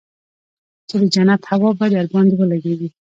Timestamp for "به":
1.77-1.85